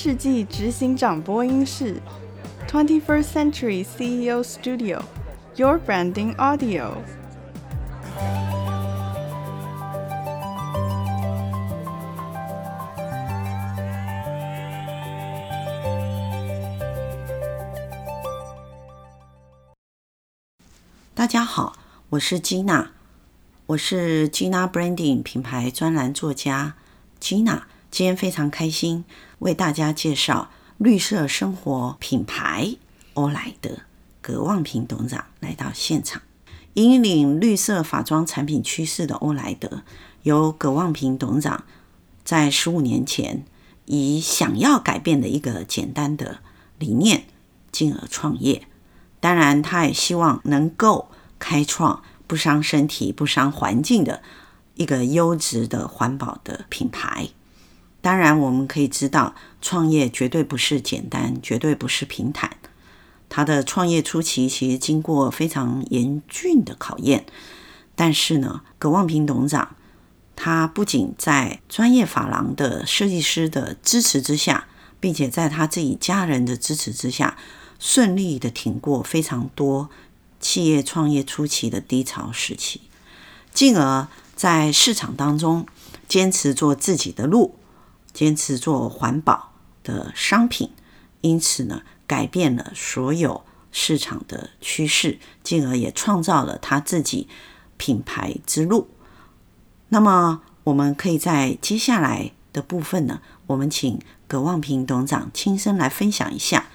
[0.00, 2.00] 世纪执行长播音室
[2.68, 6.92] ，Twenty First Century CEO Studio，Your Branding Audio。
[21.12, 21.76] 大家好，
[22.10, 22.90] 我是 Gina，
[23.66, 26.74] 我是 Gina Branding 品牌专栏作家
[27.20, 27.62] Gina。
[27.90, 29.04] 今天非常开心
[29.40, 32.76] 为大家介绍绿色生活品牌
[33.14, 33.78] 欧莱德
[34.20, 36.22] 葛望平董事长来到现场。
[36.74, 39.82] 引领绿色法妆产品趋势的欧莱德，
[40.22, 41.64] 由葛望平董事长
[42.22, 43.44] 在十五年前
[43.86, 46.38] 以想要改变的一个简单的
[46.78, 47.24] 理念
[47.72, 48.62] 进而创业。
[49.18, 51.08] 当然，他也希望能够
[51.40, 54.22] 开创不伤身体、不伤环境的
[54.74, 57.30] 一个优质的环保的品牌。
[58.08, 62.56] 当然，我们可以知道，创业绝对不是简单，绝对不是平坦。
[63.28, 67.26] 他的创业初期其实经过非常严峻的考验，
[67.94, 69.76] 但是呢，葛望平董事长
[70.34, 77.36] 他不仅在专业发廊的设计师的支持之下，并且在他自己家人的支持之下，
[77.78, 79.90] 顺利的挺过非常多
[80.40, 82.80] 企业创业初期的低潮时期，
[83.52, 85.66] 进而在市场当中
[86.08, 87.56] 坚持做自己的路。
[88.18, 89.52] 坚持做环保
[89.84, 90.72] 的商品，
[91.20, 97.28] 因此呢，改变了所有市场的趋势，进而也创造了他自己
[97.76, 98.88] 品牌之路。
[99.90, 106.66] 那么，我们可以在接下来的部分呢，我们请葛望平董事长亲身来分享一下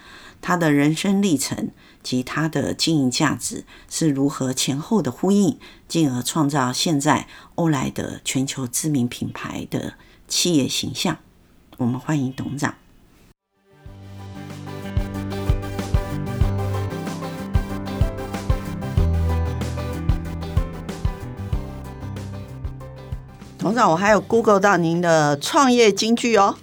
[0.42, 1.72] 他的人生历程
[2.02, 5.60] 及他的经营价值是如何前后的呼应，
[5.90, 9.96] 进而创造现在欧莱德全球知名品牌的
[10.30, 11.18] 企业形象。
[11.84, 12.74] 我们欢迎董事长。
[23.60, 26.56] 董事长，我还有 Google 到您的创业金句哦。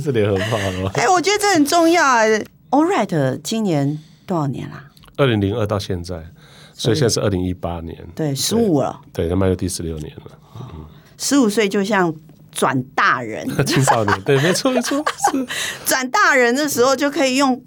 [0.00, 0.88] 是联合报了。
[0.94, 2.22] 哎，我觉得这很重要啊。
[2.70, 4.84] Alright，今年多少年啦？
[5.16, 6.26] 二零零二到现在，
[6.74, 8.06] 所以现在是二零一八年。
[8.14, 9.00] 对，十五了。
[9.12, 10.38] 对，那迈入第十六年了。
[10.60, 10.86] 嗯，
[11.18, 12.14] 十五岁就像。
[12.52, 15.02] 转大人， 青少年，对，没错没错，
[15.32, 15.46] 是
[15.84, 17.60] 转大人的时候就可以用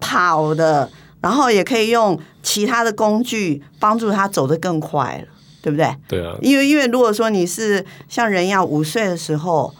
[0.00, 5.32] 跑的，然后也可以用其他的工具帮助他走得更快了，
[5.62, 5.96] 对不对？
[6.08, 9.72] 对啊，因为因为如果说你是像人一样五岁的时候，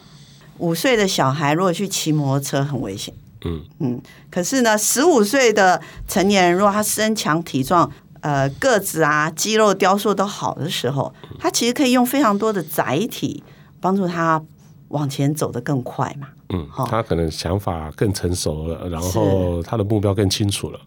[0.59, 3.13] 五岁的小孩如果去骑摩托车很危险，
[3.45, 7.91] 嗯嗯，可是呢，十五岁的成年人如果他身强体壮，
[8.21, 13.43] 呃，个子啊肌肉雕塑都好的时候，他其实可以用非常多的载体
[13.81, 14.41] 帮助他。
[14.93, 16.29] 往前走得更快嘛？
[16.51, 20.79] 嗯，他可能想法更成熟了，然后他的目标更清楚了，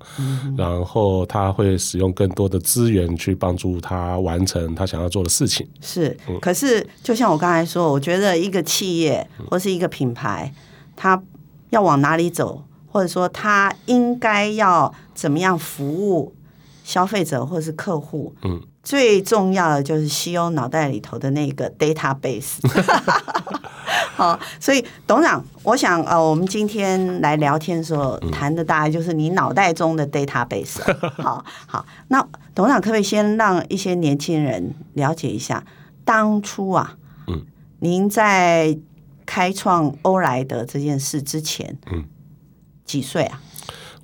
[0.56, 5.68] 然后他会使用更多的资源去帮助他完成他想要做的事情。
[5.82, 10.54] 是，可是就像我刚才说，我觉得一个企业或是一个品牌，
[10.96, 11.20] 他
[11.72, 16.36] 要往哪里走，或者说他应该要怎么样服务
[16.84, 22.60] 消费者或是客户，嗯，最重要的就是 CEO 脑袋里头的那个 database。
[24.16, 30.80] 好，所以董事长，我想呃，我们今天来聊天的时候谈的大概就是你脑袋中的 database。
[31.22, 35.64] 好好，那董事长可不可以先让一些年轻人了解一下，
[36.06, 36.96] 当初啊，
[37.28, 37.46] 嗯，
[37.80, 38.78] 您在
[39.26, 42.06] 开创欧莱德这件事之前，嗯，
[42.86, 43.42] 几岁啊？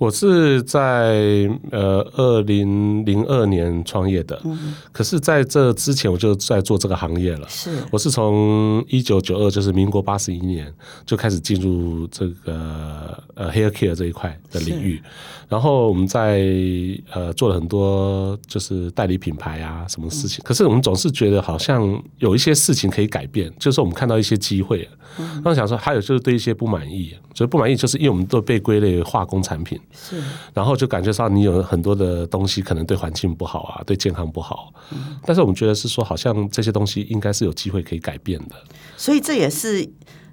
[0.02, 7.48] 我是在呃二零零二年创业的，嗯，可是在这之前我就在做这个行业了。
[7.48, 10.66] 是，我是从一九九二，就是民国八十一年
[11.06, 15.00] 就开始进入这个呃 hair care 这一块的领域，
[15.48, 16.40] 然后我们在
[17.12, 24.88] 呃做了很多就是代理品牌啊什么事情，嗯，可是我们总是觉得好像有一些事情可以改变，就是我们看到一些机会，
[25.44, 29.78] 那我想说还有就是对一些不满意，所以不满意就是因为我们都被归类为化工产品。
[29.92, 30.22] 是，
[30.54, 34.72] 然后就感觉上你有很多的东西可能对环境不好啊，对健康不好。
[34.90, 38.54] 嗯，但是我们觉得是说，好像这些东西应该是有机会可以改变的。
[38.96, 39.88] 所以这也是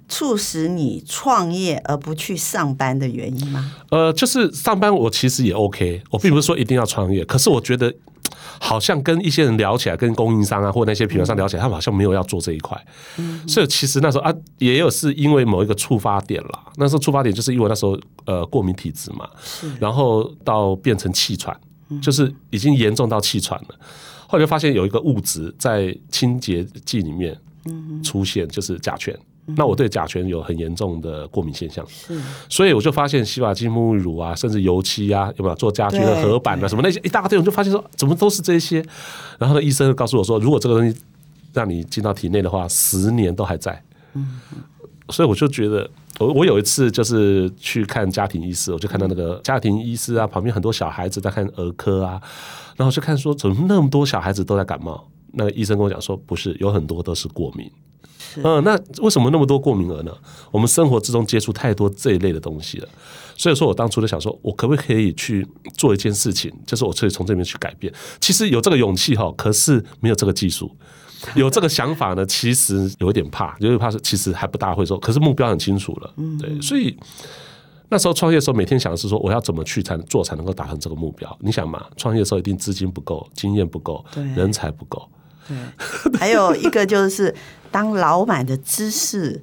[0.08, 3.72] 促使你创业而不去上班的原因吗？
[3.90, 7.94] 呃，就是上班我其实也 OK，我并不是说一定要创业，可是我觉得。
[8.62, 12.78] 好像跟一些人聊起来，跟供应商啊，或那些品牌商聊起来，他们好像没有要做这一块。
[13.16, 16.66] 嗯，所以其实那时候啊，也有是因为某一个触发点啦。
[16.76, 19.26] 那时候触发点就是因为那时候呃过敏体质嘛，
[19.80, 21.58] 然后到变成气喘，
[22.02, 23.68] 就是已经严重到气喘了。
[24.28, 27.36] 后来就发现有一个物质在清洁剂里面
[28.04, 29.18] 出现，就是甲醛。
[29.56, 31.86] 那我对甲醛有很严重的过敏现象，
[32.48, 38.84] 所以我就发现洗发精、沐浴乳啊，甚至油漆啊，有没有做家居的合板啊，什么那些一大堆，我就发现说怎么都是这些。
[39.38, 40.96] 然后呢，医生就告诉我说，如果这个东西
[41.52, 43.82] 让你进到体内的话，十年都还在。
[44.14, 44.40] 嗯，
[45.08, 45.88] 所以我就觉得。
[46.18, 52.20] 我我有一次就是去看家庭医师，我就看到那个家庭医师啊，旁边很多小孩子在看儿科啊，
[52.76, 55.02] 然后就看说怎么那么多小孩子都在感冒？
[55.32, 57.70] 那个医生跟我讲说，不是，有很多都是过敏。
[58.42, 60.12] 嗯，那为什么那么多过敏儿呢？
[60.50, 62.88] 我们生活之中接触太多这一类的东西了，
[63.36, 67.92] 所以说我当初就想说，我可不可以去做一件事情，就是我可以从这边去改变。
[68.20, 70.70] 其实有这个勇气哈，可是没有这个技术。
[71.34, 76.96] 有这个想法呢，其实有一点怕，有点怕是其实还不大会说，可是目标很清楚了，对，所以
[77.90, 81.36] 那时候创业的时候，每天想的是说，我要怎么去才能做才能够达成这个目标？
[81.42, 85.06] 你想嘛，创业的时候一定资金不够，经验不够，对，人才不够，
[85.50, 87.34] 对， 还有一个就是
[87.70, 89.42] 当老板的知识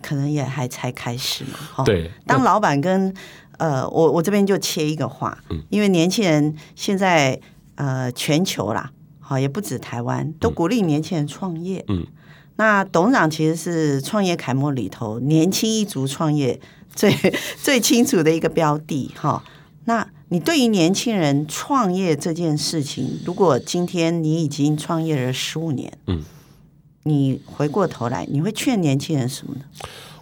[0.00, 3.12] 可能也还才开始嘛，对，当老板跟
[3.58, 5.36] 呃，我我这边就切一个话，
[5.68, 7.40] 因为年轻人现在
[7.74, 8.90] 呃，全球啦。
[9.24, 11.82] 好，也不止台湾，都鼓励年轻人创业。
[11.88, 12.04] 嗯，
[12.56, 16.60] 那董事长其实是创业楷模里头年轻一族创业
[16.92, 17.14] 最
[17.62, 19.12] 最清楚的一个标的。
[19.14, 19.42] 哈，
[19.84, 26.24] 那你对于年轻人创业这件事情，如果今天你已经创业了十五年，嗯，
[27.02, 29.60] 你回过头来，你会劝年轻人什么呢？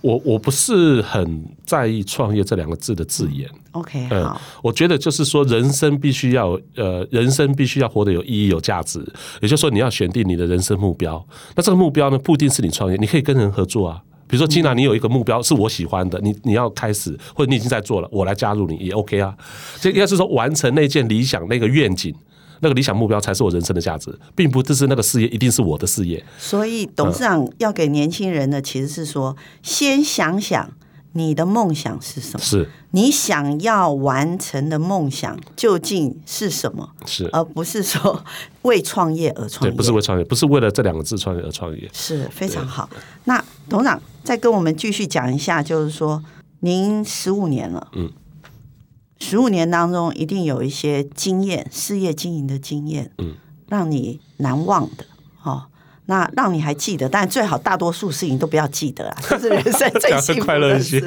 [0.01, 3.49] 我我不是很在意“创业”这两个字的字眼。
[3.71, 8.99] OK，嗯，好，我觉得就是说，人生必须要呃，人生必须要活得有意义、有价值。
[9.41, 11.25] 也就是说，你要选定你的人生目标。
[11.55, 14.03] 那这个目标呢，不一定是你创业，你可以跟人合作啊。
[14.31, 19.35] 比如说，既然你有一个目标是我喜欢的，你你要开始，或者你已经在做了，我来加入你也 OK 啊。
[19.81, 22.15] 这应该是说，完成那件理想、那个愿景。
[22.63, 26.23] 那个理想目标才是我人生的价值，并不是那个事业一定是我的事业。
[26.39, 30.71] 所以董事长要给年轻人的其实是说，先想想
[31.13, 32.69] 你的梦想是什么，是。
[32.93, 37.29] 你想要完成的梦想究竟是什么，是。
[37.33, 38.25] 而不是说
[38.63, 42.89] 为创业而创业，对，不是为创业，不是为了这两个字创业而创业，是非常好。
[43.25, 46.23] 那董事长再跟我们继续讲一下，就是说
[46.61, 48.11] 您十五年了，嗯。
[49.23, 53.35] 十五年当中，一定有一些经验，事业经营的经验，嗯，
[53.69, 55.05] 让你难忘的，
[55.43, 55.67] 哦，
[56.11, 61.01] 那让你还记得，但最好大多数事情都不要记得啊， 这是人生最幸福的事。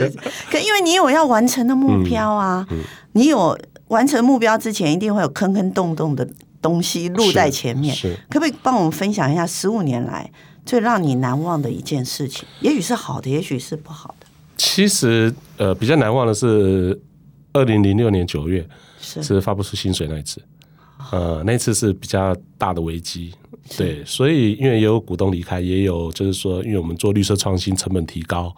[0.50, 3.58] 可因为你有要完成的目标啊，嗯嗯、你有
[3.90, 6.26] 完成目标之前，一定会有坑坑洞洞的
[6.62, 7.94] 东西露在前面。
[8.30, 10.32] 可不可以帮我们分享一下十五年来
[10.66, 12.48] 最让你难忘的一件事情？
[12.62, 14.26] 也许是好的，也许是不好的。
[14.58, 17.00] 其实，呃，比较难忘的是。
[17.56, 18.68] 二零零六年九月
[19.00, 20.42] 是发不出薪水那一次，
[21.14, 23.32] 呃，那次是比较大的危机，
[23.78, 28.52] 对，所以因为也有股东离开，也有就是说，因为我们做绿色创新成本提高，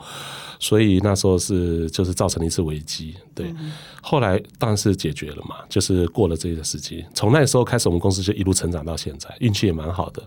[0.57, 3.53] 所以那时候是就是造成了一次危机，对，
[4.01, 10.23] 后来当然是解决了嘛，就是过了这个时期，从那时候开始，我们公司就一路成长到现在，运气也蛮好的。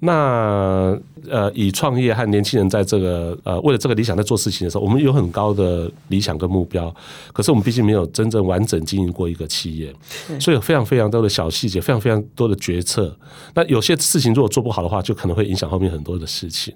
[0.00, 0.96] 那
[1.28, 6.94] 呃，以创业和年轻人在这个呃，为了这个理想在做事情的时候，我们有很高的理想跟目标，
[7.32, 9.92] 可是我们毕竟没有真正完整经营过一个企业，
[10.40, 13.14] 所以有非常非常多的小细节，非常非常多的决策。
[13.54, 16.72] 那有些事情如果做不好的话，就可能会影响后面很多的事情。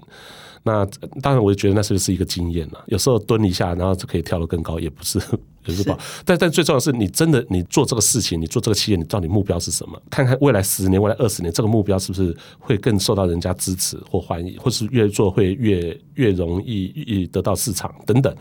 [0.65, 0.87] 那
[1.21, 2.85] 当然，我就觉得那是不是一个经验了？
[2.87, 5.19] 有时候蹲一下，然后就可以跳得更高，也不是
[5.67, 5.99] 也是不好。
[6.25, 10.01] 但但最重要的是，你真的你做这个事情，你做这个企业，你知道你目标是什么？
[10.09, 18.33] 看看未来十年、未来二十年，这个目标是不是会更受到人家支持或欢迎，或是越做会越越容易越得到市场等等。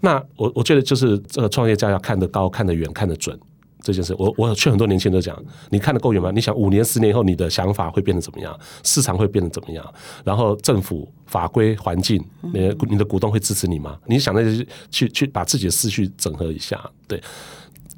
[0.00, 3.38] 那我我觉得就是这个创业家要看得高、看得远、看得准。
[3.82, 5.36] 这件事，我我劝很多年轻人都讲，
[5.70, 6.30] 你看得够远吗？
[6.30, 8.58] 你想五年、十年以后，你的想法会变得怎么样？
[8.84, 9.94] 市场会变得怎么样？
[10.24, 13.98] 然后政府法规环境，你的你的股东会支持你吗？
[14.06, 17.22] 你想那些去去把自己的思绪整合一下，对。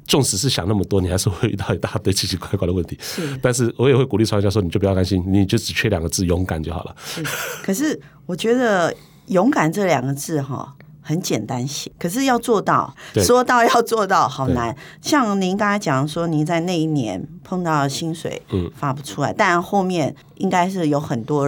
[0.07, 2.95] 纵使是想那么多，你还是会遇到一大堆奇奇怪怪的问题。
[3.01, 6.95] 是，但是我也会鼓励创业家说，你就不要担心，你就只缺两个字，勇敢就好了。
[7.03, 7.23] 是，
[7.63, 8.95] 可是我觉得
[9.29, 10.75] “勇敢”这两个字，哈。
[11.07, 12.91] 很简单写，可是要做到，
[13.23, 14.75] 说到要做到，好难。
[14.99, 18.41] 像您刚才讲说，您在那一年碰到薪水
[18.75, 21.47] 发不出来，嗯、但后面应该是有很多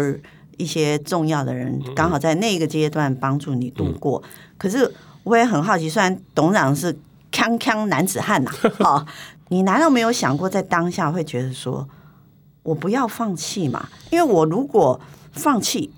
[0.57, 4.21] 一些重要的人刚好在那个阶段帮助你度过。
[4.23, 6.93] 嗯、可是我也很好奇，虽然董事长是
[7.31, 9.05] 锵锵男子汉呐、啊，哦，
[9.47, 11.89] 你难道没有想过在当下会觉得说，
[12.61, 13.89] 我不要放弃嘛？
[14.11, 15.91] 因为我如果放弃，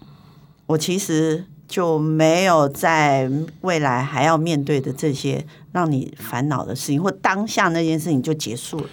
[0.68, 1.44] 我其实。
[1.70, 3.30] 就没有在
[3.62, 8.90] 未来还要面对的这些让你烦恼的事情，或当下那件事情就结束了，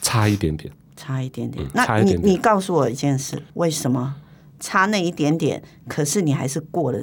[0.00, 1.64] 差一点点，差一点点。
[1.66, 4.16] 嗯、那你你告诉我一件事，为什么
[4.58, 6.98] 差那一点点，可是你还是过了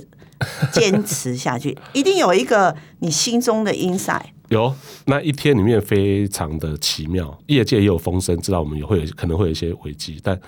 [0.73, 1.77] 坚持下去？
[1.93, 4.25] 一定有一个你心中的 insight。
[4.49, 4.73] 有
[5.05, 10.39] 那一天里面非常的奇妙，业界也有风声，知道我们也会有可能会有一些危机，但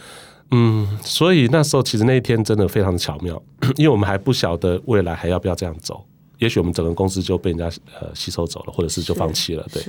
[0.51, 3.42] 嗯，所以那时候其实那一天真的非常的巧妙，
[3.77, 6.04] 因为我们还不晓得未来还要不要这样走，
[6.39, 7.66] 也许我们整个公司就被人家
[8.00, 9.84] 呃吸收走了，或者是就放弃了，对。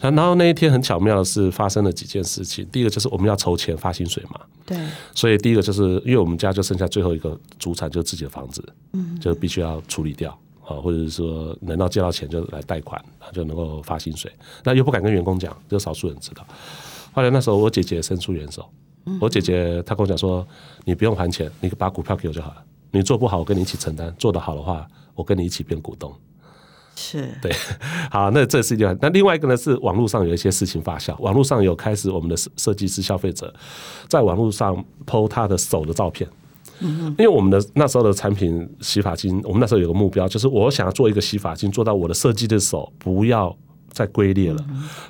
[0.00, 4.78] 然后那一天很巧妙的是发生了几件事情，第一个就是我们要筹钱发薪水嘛，对，
[5.12, 10.30] 所以第一个就是因为我们家就剩下最后一个主产，就是自己的房子，嗯，就必须要处理掉
[10.64, 14.30] 啊，或者是说能到借到钱就来贷款，就能够发薪水，
[14.62, 16.46] 那又不敢跟员工讲，只有少数人知道。
[17.10, 18.64] 后来那时候我姐姐伸出援手，
[19.20, 20.46] 我姐姐她跟我讲说，
[20.84, 26.12] 你不用还钱，你把股票给我就好了，你做不好我跟你一起承担，做得好的话我跟你一起变股东。
[26.94, 27.52] 是对，
[28.10, 28.98] 好，那这是一件。
[29.00, 33.54] 那另外一个呢，是网络上有一些事情发酵，网络上有开始我们的设设计师消费者
[34.08, 36.28] 在网络上 po 他的手的照片。
[36.80, 43.56] 嗯，因为我们的那时候的产品洗发精，我们那时候有个目标，就是我想要做一个洗发精，做到我的设计的手不要
[43.98, 44.64] 再龟裂了，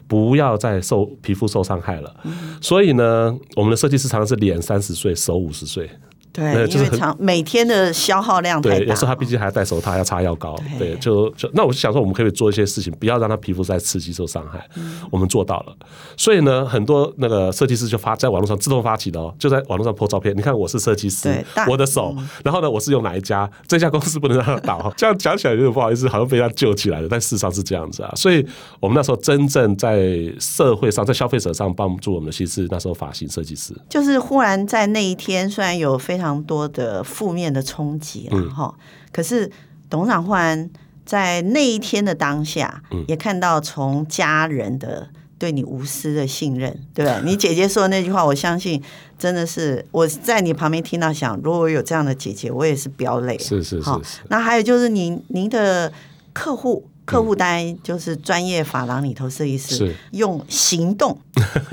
[0.06, 2.16] 不要再受皮肤受伤害了。
[2.62, 5.90] 所以呢，我们的设计师常常是脸三十岁，手五十岁。
[6.38, 8.76] 对，因为常每天的消耗量太大。
[8.76, 10.56] 对，有时候他毕竟还要戴手套，要擦药膏。
[10.78, 14.64] 对，就就那我就想说，我们可以做一些事情，不要让他皮肤再刺激受伤害。
[15.10, 15.76] 我们做到了，
[16.16, 20.36] 所以呢，很多那个设计师就发在网络上自动发起的哦，就在网络上 po 照片。
[20.36, 22.14] 你看，我是设计师，我的手，
[22.44, 23.50] 然后呢，我是用哪一家？
[23.66, 24.92] 这家公司不能让他倒。
[24.96, 28.12] 这样讲起来有点不好意思，好像被他救起来了，但事实上是这样子啊。
[28.14, 28.46] 所以
[28.78, 33.74] 我们那时候真正在社会上，在消费者上帮助我们的，其实是那时候发型设计师。
[33.88, 36.27] 就是忽然在那一天，虽然有非常。
[36.28, 38.74] 非常多的负面的冲击了哈，
[39.10, 39.50] 可是
[39.88, 40.68] 董事长忽然
[41.06, 45.08] 在那一天的当下，也看到从家人的
[45.38, 47.10] 对你无私的信任，对？
[47.24, 48.82] 你姐姐说的那句话，我相信
[49.18, 53.38] 真的是我在你旁边听到，想如果我有这样的姐姐，我也是飙泪。
[53.38, 53.90] 是是是。
[54.28, 55.90] 那还有就是您您的
[56.34, 61.18] 客户客户单，就是专业发廊里头设计师，用行动，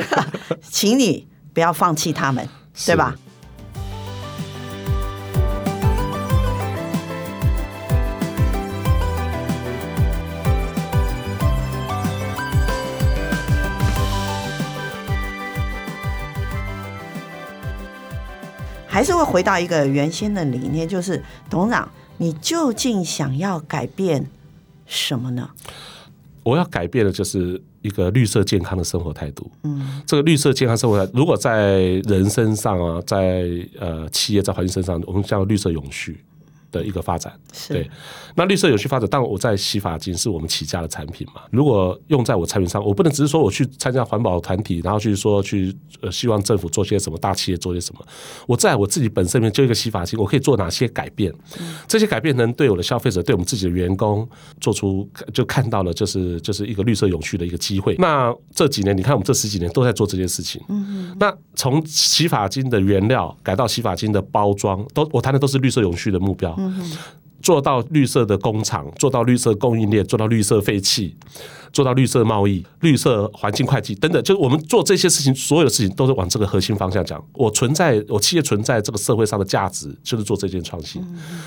[0.72, 2.48] 请你不要放弃他们，
[2.86, 3.14] 对吧？
[18.96, 24.26] 还是会回到一个原先的理念，就是董事长，你究竟想要改变
[24.86, 25.50] 什么呢？
[26.44, 29.52] 我要改变的就是一个绿色健康的生活态度。
[29.64, 33.44] 嗯，这个绿色健康生活态度，如果在人身上啊，在
[33.78, 36.24] 呃企业在环境身上，我们叫绿色永续。
[36.76, 37.32] 的一个发展，
[37.70, 37.90] 对，
[38.36, 39.08] 那绿色有序发展。
[39.10, 48.06] 但我在洗发精是我们起家的产品嘛，如果用在我产品上，我不能只是说我去参加环保团体，然后去说去呃希望政府做些什么，大企业做些什么。
[48.46, 51.34] 我在我自己本身里面就一个洗发精，我可以做哪些改变？
[51.88, 54.28] 这些改变能对我的消费者，对我们自己的员工
[54.60, 57.96] 做出就看到了，就是就是一个绿色永续的一个机会。
[58.00, 60.62] 那这几年，你看我们这十几年都在做这件事情。
[60.68, 66.56] 嗯，那从洗发精的原料改到洗发精的包装，都我谈的都是绿色永续的目标。
[67.42, 71.16] 做到绿色的工厂，做到绿色供应链，做到绿色废弃，
[71.72, 77.24] 做到绿色贸易、绿色环境会计等等，就是我们做这些事情，所有的事情都是往这个核心方向讲。
[77.34, 81.06] 我存在，我企业存在这个社会上的价值，就是做这件创新。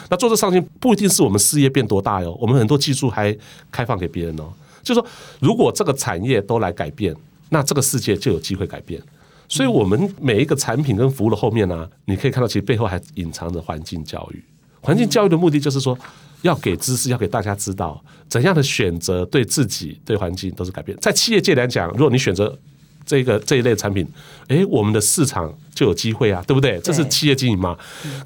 [0.08, 3.36] 那做这创新不一定是我们事业变多大哟，我们很多技术还
[3.72, 4.44] 开放给别人哦。
[4.84, 5.06] 就是说，
[5.40, 7.12] 如果这个产业都来改变，
[7.48, 9.02] 那这个世界就有机会改变。
[9.48, 14.44] 所以，我们每一个产品跟服务的后面呢，你可以看到，其实背后还隐藏着环境教育。
[14.80, 15.96] 环境教育的目的就是说，
[16.42, 20.96] 要给知识，要给大家知道怎样的选择对自己、对环境都是改变。
[21.00, 22.56] 在企业界来讲，如果你选择
[23.04, 24.06] 这个这一类产品，
[24.48, 26.78] 诶，我们的市场就有机会啊，对不对？
[26.80, 27.76] 这是企业经营嘛。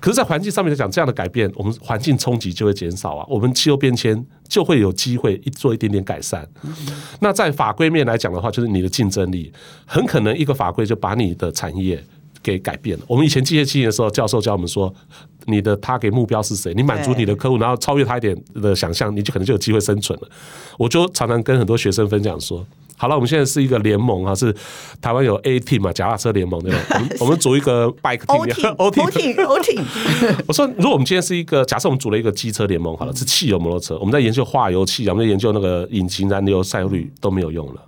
[0.01, 6.47] 可是，在环境上面来讲，这样的改变，我们环境冲击就会减少啊，我们气候变迁就会有机会一做一点点改善。
[7.21, 9.53] 那在法规面来讲的话，就是你的竞争力，
[9.87, 12.05] 很可能一个法规就把你的产业。
[12.43, 13.05] 给改变了。
[13.07, 14.93] 我们以前机械企业的时候，教授教我们说，
[15.47, 16.73] 你的他给目标是谁？
[16.75, 20.29] 你满足你的客户，然后超越他一点的想象，你就可能就有机会生存了。
[20.79, 22.65] 我就常常跟很多学生分享说，
[22.97, 24.55] 好了，我们现在是一个联盟啊，是
[25.01, 26.79] 台湾有 A team 嘛，脚踏车联盟对吧？
[26.95, 29.85] 我们我们组一个 bike team，O team，O team。
[30.47, 37.83] 我说，如果我们今天是一个，假设我们组了一个机车联盟，好了，是汽油摩托车，我们在研究化油器，我们在研究那个引擎燃油赛率都没有用了。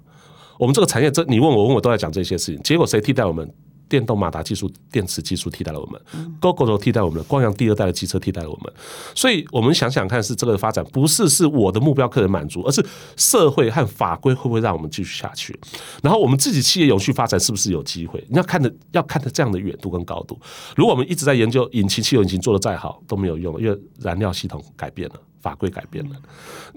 [0.59, 3.49] 我们这个产业，这你问我问我都在讲这些事情，结果谁替代我们？
[3.95, 6.01] 电动马达技术、电池技术替代了我们
[6.41, 8.73] ，Gogoro 替代我们，光阳第二代的机车替代了我们。
[9.15, 12.85] 所以，我们想想看，是这个发展不是是我的目标客人满足，而是
[13.17, 15.57] 社会和法规会不会让我们继续下去？
[16.03, 18.19] 然后，我们自己企业永续发展是不是有机会？
[18.29, 20.37] 你要看的，要看的这样的远度跟高度。
[20.75, 25.15] 如果我们一直在研究引擎、汽油引擎做得再好都没有用，因为燃料系统改变了。
[25.45, 26.17] 法规改变了，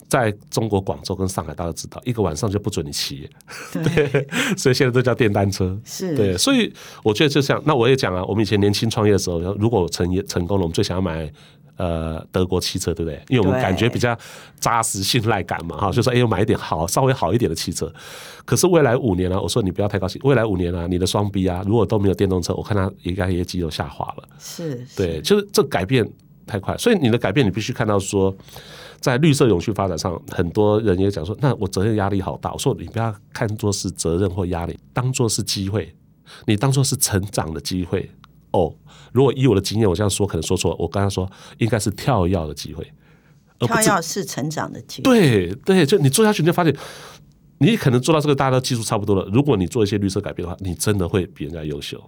[0.09, 3.29] 在中国广州跟上海，大家知道，一个晚上就不准你骑，
[3.71, 3.81] 对，
[4.11, 6.17] 对，所以现在都叫电单车，是。
[6.17, 11.31] 对，所以我觉得就像那我也讲啊，我们以前年轻创业的时候，如果成业成功了，我们最想要买
[11.77, 13.23] 呃德国汽车，对不对？
[13.29, 14.17] 因为我们感觉比较
[14.59, 17.89] 扎实、信赖感嘛，哈，就说哎，买一点好、稍微好一点的汽车。
[18.43, 26.05] 可是未来五年啊，我说你不要太高兴，未来五年啊，你的双 B 啊，如果都没有电动车，我看它应该业绩又下滑了，是，对，就是这改变。
[26.47, 28.35] 太快，所以你的改变，你必须看到说，
[28.99, 32.51] 在绿色永续发展上，很多人也讲说，那我责任压力好大。
[32.53, 35.93] 我说你不要看作是责任或压力，当作是机会，
[36.45, 38.09] 你当作是成长的机会。
[38.51, 38.73] 哦，
[39.11, 40.77] 如果以我的经验，我这样说可能说错了。
[40.79, 42.91] 我刚刚说应该是跳跃的机会，
[43.59, 45.03] 跳跃是成长的机会。
[45.03, 46.75] 对对，就你做下去，你就发现
[47.59, 49.29] 你可能做到这个，大家都技术差不多了。
[49.33, 52.01] 如果你做一些绿色改变的话，你真的会比人家优秀。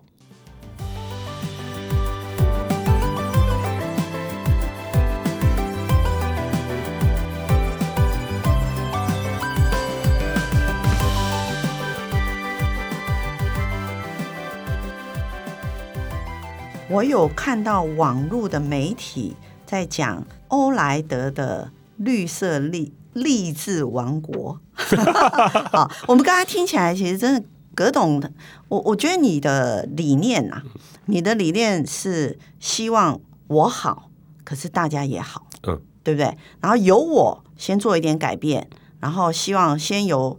[16.99, 19.33] 我有看到网络的媒体
[19.65, 24.59] 在讲欧莱德的绿色励励志王国。
[25.71, 28.21] 好，我们刚才听起来，其实真的葛董，
[28.67, 30.61] 我我觉得你的理念啊，
[31.05, 34.09] 你的理念是希望我好，
[34.43, 36.37] 可是大家也好，嗯，对不对？
[36.59, 40.37] 然后由我先做一点改变，然后希望先由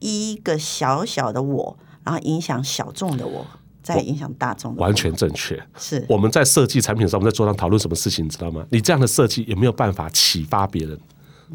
[0.00, 3.46] 一个小小的我，然后影响小众的我。
[3.82, 5.60] 在影响大众，完全正确。
[5.76, 8.64] 是我们在设计产品的时候，我们在桌上讨论什么事情，你知道吗？
[8.70, 10.98] 你这样的设计有没有办法启发别人？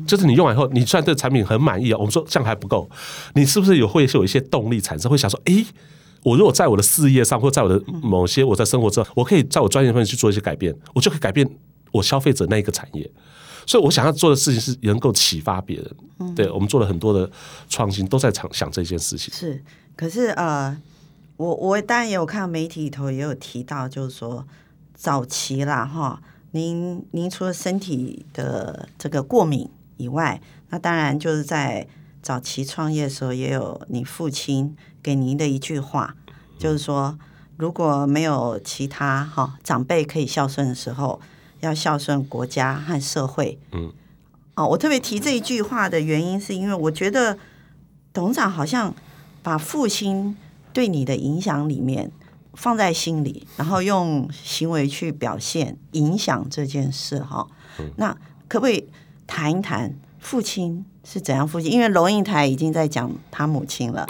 [0.06, 2.88] 就是你用完以后，你虽然对产品很满意啊，我们说这样还不够，
[3.34, 5.10] 你是不是有会是有一些动力产生？
[5.10, 5.66] 会想说，诶，
[6.22, 11.50] 我如果在我的事业上，或在我的某些我在生活中，我可以在我专业方面去做一些改变，我就可以改变
[11.92, 13.10] 我消费者那一个产业。
[13.66, 16.36] 所以我想要做的事情是能够启发别人。
[16.36, 17.28] 对，我们做了很多的
[17.68, 19.34] 创新，都在想想这件事情。
[19.34, 19.64] 是，
[19.96, 20.78] 可是呃。
[21.38, 24.46] 我我当然也有看媒体里头也有提到，就是说
[24.96, 26.20] 早期啦哈，
[26.52, 31.88] 您您除了身体的这个过敏以外，那当然就是在
[32.24, 36.16] 早期创业的时候，也有你父亲给您的一句话，
[36.58, 37.20] 就是说
[37.56, 41.22] 如果没有其他哈长辈可以孝顺的时候，
[41.60, 43.60] 要孝顺国家和社会。
[43.74, 43.94] 嗯，
[44.56, 47.38] 哦，我特别提这一句话的原因，是因为我觉得
[48.12, 48.92] 董事长好像
[49.44, 50.36] 把父亲。
[50.78, 52.12] 对你的影响里面
[52.54, 57.48] 放在心里，然后用行为去表现影响这件事哈。
[57.96, 58.16] 那
[58.48, 58.88] 可不可以
[59.26, 61.72] 谈一谈父亲是怎样父亲？
[61.72, 64.06] 因为龙应台已经在讲他母亲了。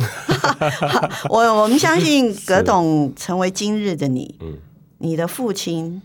[1.32, 4.36] 我我们相信葛董成为今日的你，
[4.97, 6.01] 你的父亲。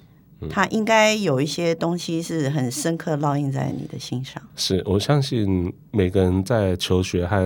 [0.48, 4.42] 他应该有一些东西是很深刻烙印在你的心上。
[4.56, 7.36] 是我相信每个人在求学和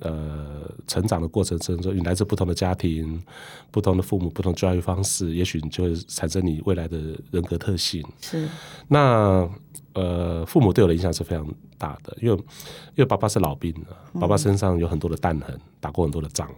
[0.00, 3.22] 呃成长的过程中，你来自不同的家庭、
[3.70, 6.98] 不同的父母、不同教育方式，也许你就会产生你未来的
[7.30, 8.04] 人格特性。
[8.20, 8.48] 是
[8.88, 9.48] 那
[9.94, 11.44] 呃，父母对我的影响是非常
[11.76, 13.74] 大的，因为因为爸爸是老兵，
[14.20, 16.48] 爸爸身上有很多的弹痕，打过很多的仗。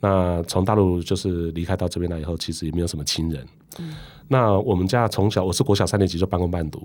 [0.00, 3.46] 那从大陆就是离开到这边来以后，其实也没有什么亲人。
[3.78, 3.94] 嗯
[4.28, 6.84] 那我们家从小，我是国小三年级就半工半读，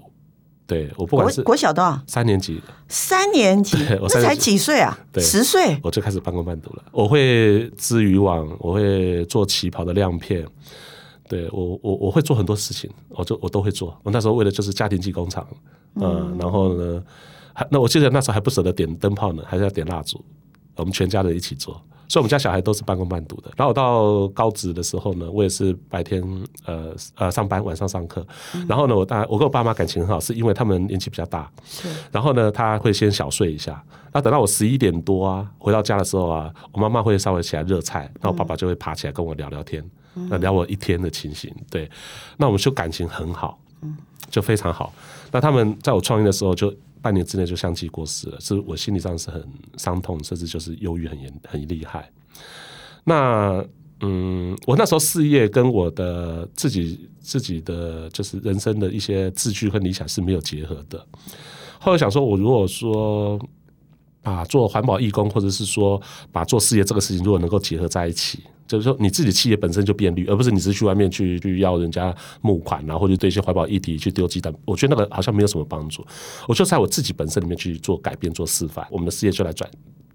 [0.67, 4.95] 对我不管是国小多少三年级，三年级，我才几岁啊？
[5.11, 6.83] 对，十岁我就开始半工半读了。
[6.91, 10.45] 我会织渔网，我会做旗袍的亮片，
[11.27, 13.99] 对我我我会做很多事情，我就我都会做。
[14.03, 15.47] 我那时候为了就是家庭机工厂，
[15.95, 17.03] 嗯，嗯，然后呢，
[17.53, 20.23] 还那我记得那时候还不舍得点灯泡呢，还是要点蜡烛，
[20.75, 21.81] 我们全家人一起做。
[22.11, 23.49] 所以，我们家小孩都是半工半读的。
[23.55, 26.21] 然后我到高职的时候呢，我也是白天
[26.65, 28.27] 呃呃上班，晚上上课。
[28.67, 31.49] 然后呢，我大我跟我爸妈感情很好，是因为他们年纪比较大。
[32.11, 33.81] 然后呢，他会先小睡一下。
[34.11, 39.81] 那等到我十一点多啊回到家的时候啊，我妈妈会稍微起来热菜，那我爸爸就会爬起来跟我聊聊天，
[40.13, 41.49] 那聊我一天的情形。
[41.69, 41.89] 对，
[42.35, 43.57] 那我们就感情很好，
[44.29, 44.93] 就非常好。
[45.31, 46.73] 那他们在我创业的时候就。
[47.01, 49.43] 半年之内就相继过世了，是我心理上是很
[49.77, 52.09] 伤痛，甚至就是忧郁很严很厉害。
[53.03, 53.65] 那
[54.01, 61.05] 嗯，我那时候事业跟我的自己自己的就是人生的一些志趣和理想是没有结合的。
[61.79, 63.39] 后来想说，我如果说
[64.21, 76.05] 把做环保义工，或者是说把做事业这个事情，如果能够结合在一起，就是说你自己企业本身就变绿，而不是你是去外面去去要人家募款啊，或者对一些环保议题去丢鸡蛋，我觉得那个好像没有什么帮助。
[76.47, 79.69] 我就在我自己本身里面去做改变、做示范，我们的事业就来转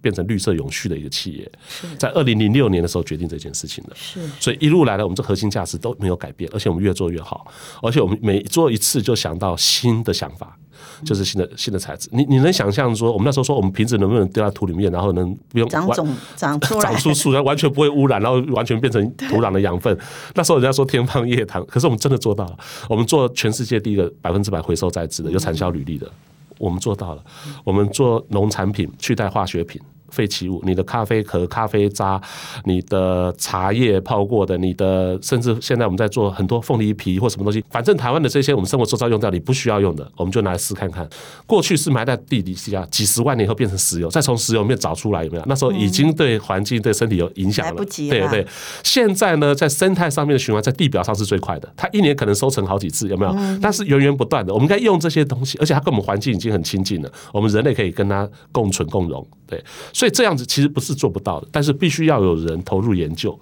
[0.07, 1.51] 变成绿色永续的一个企业。
[1.99, 7.45] 在二零零六年的时候决定这件事情的，是，所以一路来了，我们这核心价值都没有改变，而且我们越做越好，
[7.83, 10.57] 而且我们每做一次就想到新的想法。
[11.05, 19.99] 就是新的新的材质，你你能想象说，我们那时候说，我们瓶子能不能丢在土里面，然后能不用长种长出来长出树，然后完全不会污染，然后完全变成土壤的养分。
[20.35, 22.59] 那时候人家说天方夜谭，可是我们真的做到了。
[22.89, 26.11] 我们做全世界第一个百分之百回收再制的，有产销履历的，
[26.59, 27.25] 我们做到了。
[27.65, 29.81] 我们做农产品取代化学品。
[30.11, 32.21] 废弃物，你的咖啡壳、咖啡渣，
[32.65, 41.09] 你的茶叶泡过的，你的甚至现在我们在做很多凤梨皮或什么东西，反正台湾的这些我们生活周遭用掉你不需要用的，我们就拿来试看看。
[41.47, 45.43] 过去是埋在地底下，几十万年后变成石油，再从石油里面找出来有没有？
[45.47, 47.85] 那时候已经对环境、对身体有影响了。
[47.87, 48.47] 对对，
[48.83, 53.35] 现在呢，在生态上面的循环，在地表上是最快的，它一年可能收成好几次，有没有？
[53.61, 59.27] 但是源源不断的，我们应该用这些东西，而且它跟我们环境已经很亲近了，我们人类可以跟它共存共荣。
[59.47, 59.63] 对，
[59.97, 63.41] 所以这样子其实不是做不到的，但是必须要有人投入研究，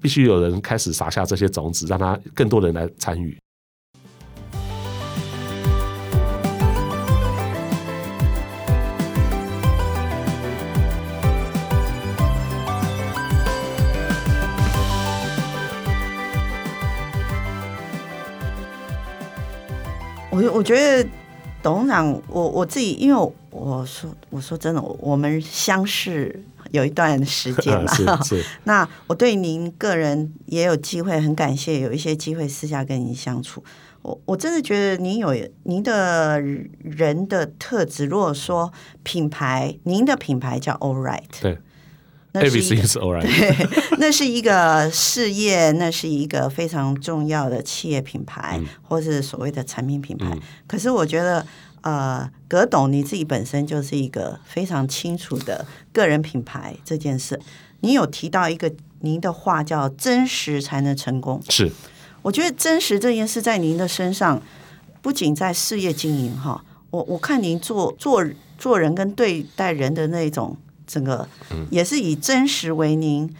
[0.00, 3.36] 必须有人开始撒下这些种子，让他更多人来参与。
[20.30, 21.10] 我我觉得。
[21.62, 27.92] 董事长，我我自己，因为我说我说真的，我们相识有一段时间了。
[28.64, 33.62] 那我对您个人也有机会，很感谢有一些机会私下跟您相处。
[34.02, 38.06] 我我真的觉得您有您的人的特质。
[38.06, 41.58] 如果说品牌，您的品牌叫 All Right，对。
[42.34, 43.22] Everything is all right。
[43.22, 50.26] 对，那是一个事业，那是一个非常重要的企业品牌，嗯、或是所谓的产品品牌。
[50.30, 51.44] 嗯、可是我觉得，
[51.80, 57.40] 呃，葛董你自己本身就是一个非常清楚的个人品牌这件事。
[57.80, 61.72] 你有提到一个您的话叫“真实才能成功”，是。
[62.20, 64.40] 我觉得真实这件事在您的身上，
[65.00, 68.24] 不仅在事业经营哈，我我看您做做
[68.58, 70.56] 做人跟对待人的那种。
[70.88, 71.28] 整个
[71.70, 73.32] 也是以真实为您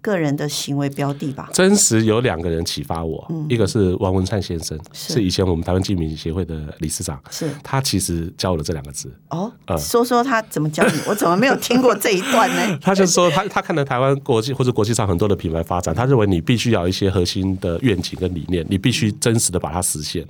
[0.00, 1.48] 个人的行为标的吧。
[1.52, 9.12] 真实有两个人启发我，嗯、一个是王文灿先生，是，是以前我们台湾记名协会的理事长，是他其实教我了这两个字。
[9.28, 10.98] 哦，呃、说说他怎么教你？
[11.06, 12.78] 我怎么没有听过这一段呢？
[12.82, 20.26] 他就说他他看了台湾国际或者国际上很多的品牌发展，他认为你必须要一些核心的愿景跟理念，你必须真实的把它实现。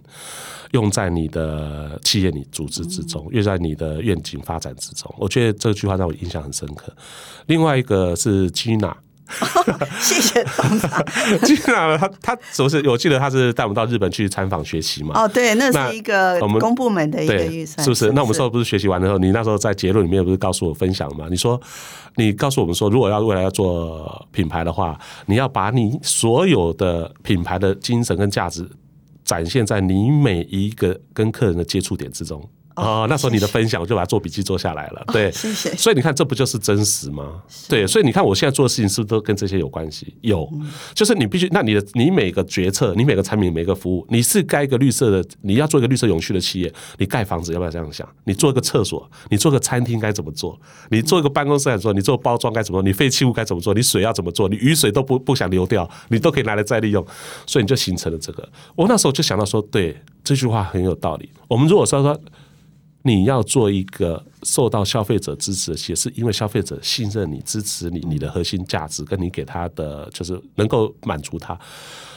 [0.73, 5.13] 用在你的企业、你组织之中，用在你的愿景发展之中。
[5.19, 6.93] 我觉得这句话让我印象很深刻。
[7.47, 8.95] 另外一个是 Gina，
[10.01, 11.05] 谢谢董事长。
[11.43, 15.13] Gina 他他总是我记得他是带我们到日本去参访学习嘛。
[15.15, 18.11] 哦，对，那是一个我们公部门的一个预算，是不是？
[18.13, 21.27] 那我们说不是学习完的时候，你那时候在结论里面不是告诉我分享吗？
[21.31, 21.61] 你说
[22.17, 28.69] 你告诉我们说，如果要未来要做品牌的话，你要把你所有的品牌的精神跟价值。
[29.23, 32.43] 展现在你每一个跟客人的接触点之中。
[32.77, 35.05] 哦，那时候你的分享，我就把它做笔记做下来了。
[35.13, 35.71] 对，谢谢。
[35.77, 37.43] 所以你看，这不就是真实吗？
[37.69, 40.15] 对，所以你看，我现在做的事情是不是都跟这些有关系？
[40.21, 40.49] 有，
[40.95, 48.09] 就是你必须，那你的你每个决策，你每个产品，每个服务，你是盖一个绿色的，你要做一个绿色永续的企业，你盖房子要不要这样想？
[48.25, 50.59] 你做一个厕所，你做个餐厅该怎么做？
[50.91, 51.93] 你做一个办公室该怎么做？
[51.93, 52.83] 你做包装该怎么做？
[52.87, 53.75] 你废弃物该怎么做？
[53.75, 54.49] 你水要怎么做？
[54.49, 57.05] 你雨水都不不想流掉，你都可以拿来再利用，
[57.47, 58.49] 所以你就形成了这个。
[58.77, 61.29] 我那时候就想到说，对，这句话很有道理。
[61.49, 62.19] 我们如果说说。
[63.03, 71.59] 你要做一个受到消费者支持的企业，是因为消费者信任你、支持你，你的核心价值跟你给他的就是能够满足他。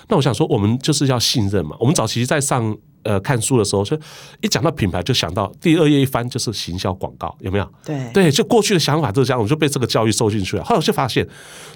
[0.09, 1.77] 那我想说，我们就是要信任嘛。
[1.79, 3.97] 我们早期在上呃看书的时候，就
[4.41, 7.73] 一讲到品牌，就想到第二页一翻就是行销广告，有没有？
[7.85, 10.63] 对对，就过去的想法就是这样，我就被这个教育收进去了。
[10.65, 11.25] 后来我就发现，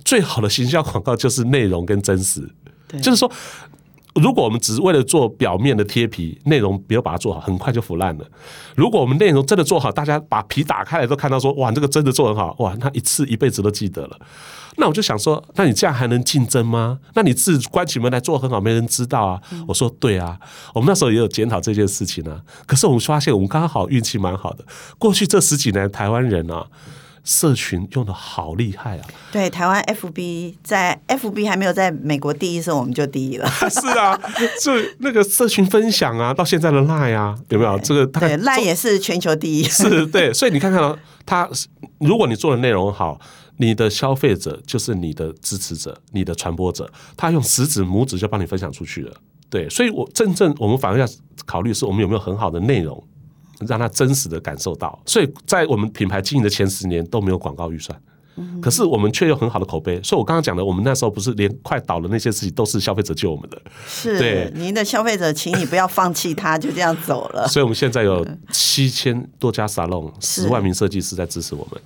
[0.03, 2.45] 最好的行销广告就是内容跟真实，
[3.01, 3.31] 就是说。
[4.19, 8.25] 如果我们只是为了做表面的贴皮，内容没有把它做好，很快就腐烂了。
[8.75, 14.19] 如果我们内容真的做好，大家把皮打开来都看到说，哇，这个真的做很好，哇，那一次一辈子都记得了。
[14.77, 16.99] 那我就想说，那你这样还能竞争吗？
[17.15, 19.41] 那你自关起门来做很好，没人知道啊。
[19.67, 20.39] 我说对啊，
[20.73, 22.41] 我们那时候也有检讨这件事情啊。
[22.65, 24.63] 可是我们发现，我们刚好运气蛮好的，
[24.99, 26.67] 过去这十几年台湾人啊。
[27.27, 29.05] 社群用的好厉害啊！
[29.33, 33.45] 对，台湾 FB 在 FB 还没有在美国第一时候，我们就第一了。
[33.69, 34.17] 是啊，
[34.63, 38.07] 就那个社群分享啊，到现在的 Line 啊，有没有这个？
[38.07, 39.63] 对，Line 也是全球第一。
[39.63, 41.49] 是，对，所以你看看哦，他
[41.99, 43.19] 如果你做的内容好，
[43.57, 49.13] 你的消费者就是你的支持者，你的传播者，他用食指、拇指就帮你分享出去了。
[49.49, 51.05] 对，所以我真正我们反而要
[51.45, 53.03] 考虑是我们有没有很好的内容。
[53.65, 57.99] 让他真实的感受到，所以在我们品牌经营的前十年都没有广告预算，
[58.61, 59.99] 可是我们却有很好的口碑。
[60.03, 63.59] 所以我刚刚讲的，我们那时候不是连快倒了那些事情都是消费者救我们的。
[63.87, 67.47] 是，对，您的消费者，请你不要放弃他，就这样走了。
[67.49, 71.81] 所以我们现在有七千多家沙龙，十万名设计师在支持我们。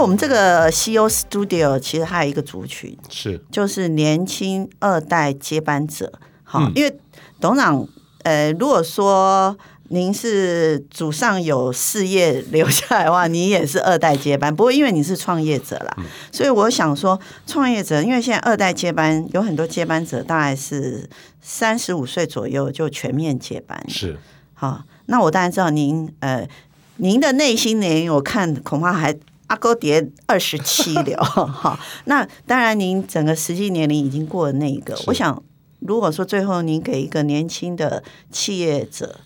[0.00, 6.10] 我们这个 CEO Studio 其实还有一个族群，是就是年轻二代接班者。
[6.42, 6.98] 好，因为
[7.38, 7.86] 董事长，
[8.22, 9.56] 呃，如果说
[9.88, 14.54] 您是祖上有事业留下来的话，你也是二代接班。
[14.54, 15.96] 不过因为你是创业者啦，
[16.32, 21.08] 所以我想说，创业者，因为现在二代接班有很多接班者，大概是
[21.42, 23.84] 三十五岁左右就全面接班。
[23.88, 24.18] 是，
[24.54, 26.48] 好，那我当然知道您，呃，
[26.96, 29.14] 您的内心年龄，我看恐怕还。
[29.50, 34.96] 阿哥叠二十七了， 哈，那当然，您整个实际年龄已经过了那一个。
[35.08, 35.42] 我想，
[35.80, 39.18] 如果说最后您给一个年轻的企业者，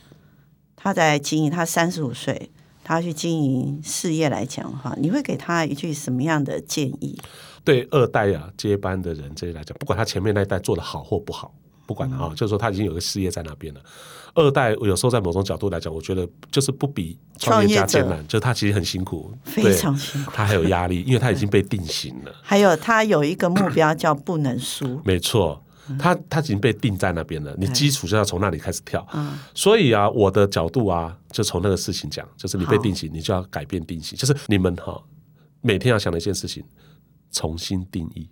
[0.77, 2.51] 他在经营，他三十五岁，
[2.83, 7.21] 他去经营事业来讲的话，你会给他一句什么样的建议？
[7.63, 11.55] 对二代啊接班的人这些来讲，不管他前面那一代做的好或不好。
[11.87, 13.81] 不管了啊，就是说他已经有个事业在那边了。
[14.35, 22.35] 二代有时候在某种角度来讲，我觉得就是不比创业家艰难，就是他其实很辛苦，非常辛苦，他还有压力， 因为他已经被定型了。
[22.43, 25.63] 还有他有一个目标叫不能输，没错，
[25.99, 29.07] 他他已经被定在那边了，你基础就要从那里开始跳。
[29.55, 35.01] 所以啊，我的角度啊，就从那个事情讲，就是你被定型，你就要改变定型，就是你们哈
[35.61, 36.65] 每天要想的一件事情，
[37.31, 38.29] 重新定义。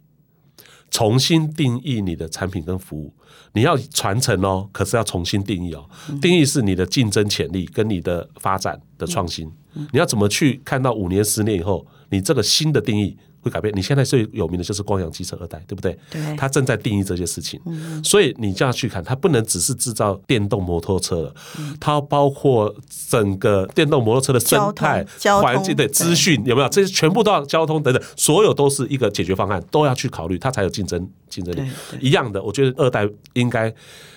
[0.92, 3.12] 重新定义你的产品跟服务，
[3.54, 5.88] 你要传承哦，可是要重新定义哦。
[6.20, 13.16] 定义是你的竞争潜力跟你的发展的创新，你要怎么去看到五年、十年以后，你这个新的定义。
[13.42, 13.72] 会改变。
[13.76, 15.98] 你现在最有名的就是光阳机车二代，对不对？
[16.10, 16.36] 对。
[16.36, 17.60] 他正在定义这些事情，
[18.02, 21.34] 所以你这样去看，它不能只是制造电动摩托车了，
[21.78, 22.74] 它包括
[23.08, 25.04] 整个电动摩托车的生态、
[25.42, 26.68] 环境、对资讯有没有？
[26.68, 31.68] 这些全部都要交通等等，所有都是一个解决方案，都要去考虑，它才有竞争竞争力。
[32.00, 33.72] 一样的，我觉得二代应该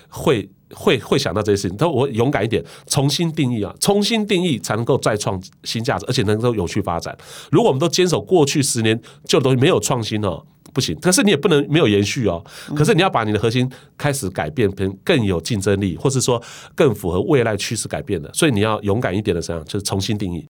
[0.08, 0.48] 会。
[0.78, 7.16] 会会想到这些事情，他说我勇敢一点，重新定义啊，重新定义才能够再创新价值，而且能够有序发展。
[7.50, 10.94] 如果我们都坚守过去十年旧的东西，没有创新哦，不行。
[11.00, 12.44] 可是你也不能没有延续哦。
[12.74, 16.40] 可是你要把你的核心开始改变，变更有竞争力，或是说
[16.74, 18.30] 更符合未来趋势改变的。
[18.34, 20.44] 所以你要勇敢一点的这样，就是重新定义。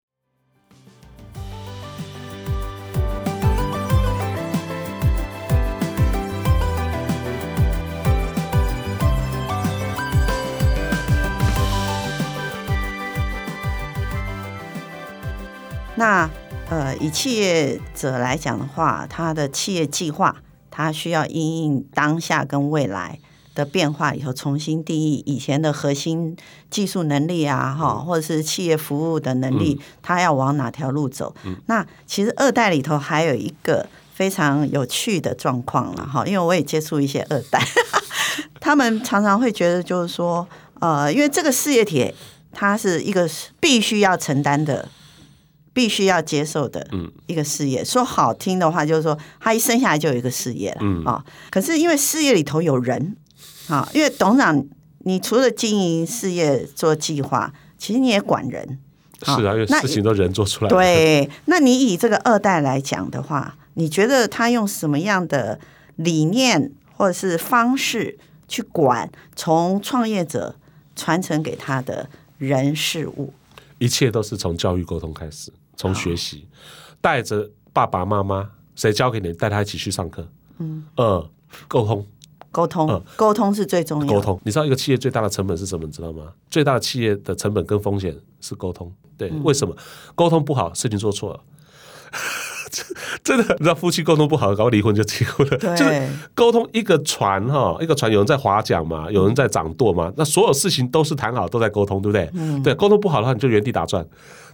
[15.97, 16.29] 那
[16.69, 20.35] 呃，以企业者来讲的话，他的企业计划，
[20.71, 23.19] 他需要因应当下跟未来
[23.53, 26.35] 的变化以后，重新定义以前的核心
[26.69, 31.33] 技术能力啊，哈，或者是企业服务的能力，他要往哪条路走？
[31.67, 37.61] 那其实二代里头还有一个非常有趣的状况了，哈，因为我也接触一些二代，
[38.59, 40.45] 他们常常会觉得就是说，
[40.79, 42.11] 呃，因为这个事业体
[42.51, 43.29] 它是一个
[43.59, 44.89] 必须要承担的。
[45.75, 46.87] 必须要接受的
[47.27, 51.21] 一个事业，说好听的话就是说，他一生下来就有一个事业了啊。
[51.51, 53.17] 可是因为事业里头有人
[53.67, 54.65] 啊，因为董事长，
[54.99, 58.79] 你除了经营事业做计划，其实你也管人。
[59.21, 60.69] 是啊，因为事情都人做出来。
[60.69, 65.59] 对，那你以这个二代来讲的话，你觉得他用什么样的
[65.97, 70.55] 理念或者是方式去管从创业者
[70.95, 73.33] 传承给他的人事物？
[73.79, 75.51] 一切都是从教育沟通开始。
[75.75, 76.47] 从学习
[77.01, 80.27] 带着爸爸妈妈，谁教给你，带他一起去上课。
[80.59, 81.29] 嗯，呃，
[81.67, 82.05] 沟通，
[82.51, 84.13] 沟通，呃，沟通是最重要的。
[84.13, 85.85] 沟通，你知道一个企业最大的成本是什么？
[85.85, 86.31] 你知道吗？
[86.49, 88.91] 最大的企业的成本跟风险是沟通。
[89.17, 89.75] 对，为什么？
[90.15, 91.39] 沟通不好，事情做错了。
[93.23, 95.57] 真的，你知道夫妻沟通不好，搞离婚就结婚了。
[95.57, 102.29] 对，就是沟通一个船哈，一个船有人在划桨嘛，有人在掌舵嘛，那所有事情都是谈好，都在沟通，对不对？
[102.33, 104.05] 嗯，对，沟通不好的话，你就原地打转。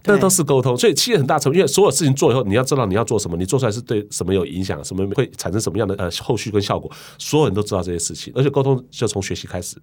[0.04, 9.76] 那都是沟通，所以企业很大程度，因为所有事情做以后，你要知道你要做什么，你做出来是对什么有影响，什么会产生什么样的呃后续跟效果，所有人都知道这些事情，而且沟通就从学习开始，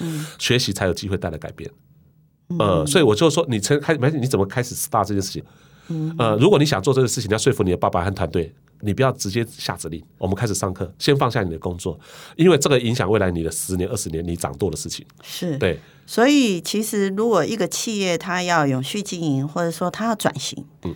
[0.00, 1.70] 嗯，学习才有机会带来改变，
[2.48, 5.42] 嗯、呃，所以我就说，你从开没，你怎么开始 start 这件事情？
[5.88, 10.02] 嗯，呃，如果你想做这个事情，你要说服你的爸爸和团队，你不要直接下指令。
[10.18, 11.98] 我们开始上课，先放下你的工作，
[12.36, 15.04] 因为这个影响未来你的十年、二十年你掌舵的事情。
[15.22, 20.94] 是对，所以其实如果一个企业它要永续经营，或者说它要转型，嗯，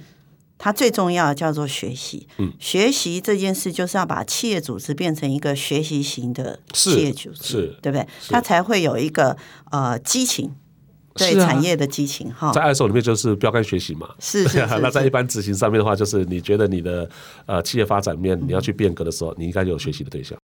[0.58, 2.26] 它最重要的叫做学习。
[2.38, 8.06] 嗯，学习这件事就是要把企业组织变成一个学习型的企业组织，是，对不对？
[8.28, 9.36] 它才会有一个
[9.70, 10.54] 呃激情。
[11.14, 14.44] 对产业的激情哈，在二手里面就是标杆学习嘛， 是。
[14.80, 17.08] 那在一般执行上面的话，就是你觉得你的
[17.46, 20.38] 呃企业发展面你要去变革的时候，你应该就有学习的对象。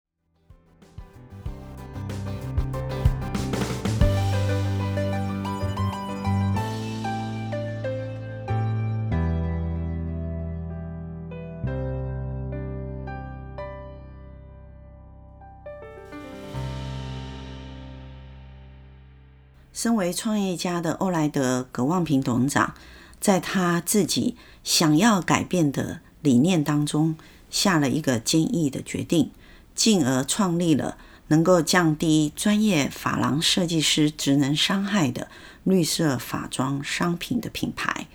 [19.83, 22.73] 身为创业家的欧莱德·葛望平董事长，
[23.19, 27.17] 在他自己想要改变的理念当中，
[27.49, 29.31] 下了一个坚毅的决定，
[29.75, 35.27] 进而创立了能够降低专业发廊设计师职能伤害的
[35.65, 38.07] 绿色发妆商品的品牌。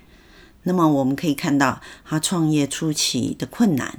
[0.63, 3.99] 那么，我们可以看到他创业初期的困难，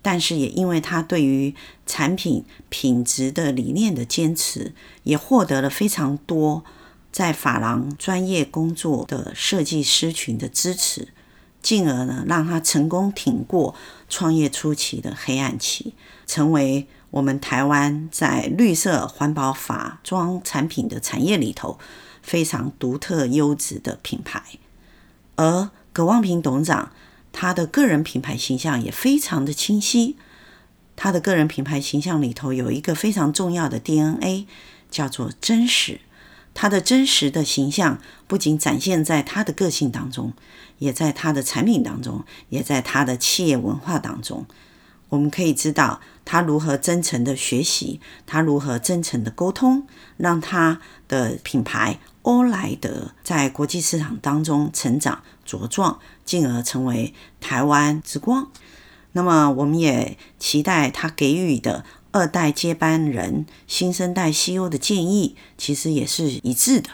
[0.00, 4.72] 但是也因为他对于产品品质的理念的坚持，
[5.02, 6.64] 也获得了非常多。
[7.10, 11.08] 在发廊专业工作的设计师群的支持，
[11.62, 13.74] 进而呢，让他成功挺过
[14.08, 15.94] 创业初期的黑暗期，
[16.26, 21.78] 成为我们台湾在绿色环保法装产品的产业里头
[22.22, 24.42] 非常独特优质的品牌。
[25.36, 26.92] 而葛望平董事长，
[27.32, 30.16] 他的个人品牌形象也非常的清晰，
[30.94, 34.46] 他的个人品牌形象里头有一个非常重要的 DNA，
[34.90, 36.00] 叫做真实。
[36.60, 40.32] 他的真实的形象不仅展现在他的个性当中，
[40.80, 44.44] 也在他的产品当中，也在他的企业文化当中。
[45.08, 58.50] 我们可以知道他如何真诚的学习，他如何真诚的沟通，让他的品牌欧莱德在国际市场当中成长茁壮，进而成为台湾之光。
[59.12, 61.84] 那么，我们也期待他给予的。
[62.10, 66.90] 二代接班人、新生代 CEO 的建议，其实也是一致的。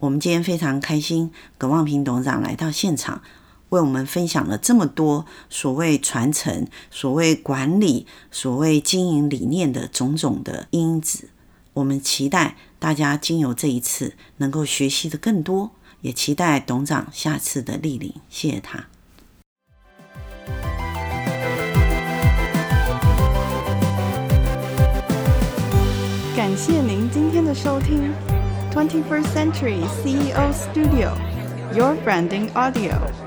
[0.00, 3.22] 我们今天非常开心，葛望平董事长来到现场，
[3.70, 11.30] 为我们分享了这么多所谓传承、所谓管理、所谓经营理念的种种的因子。
[11.74, 18.12] 我们期待大家经由这一次，能够学习的更多，也期待董事长下次的莅临。
[18.28, 18.88] 谢谢他。
[26.45, 28.13] 感谢您今天的收听，
[28.73, 33.24] Twenty First Century CEO Studio，Your Branding Audio。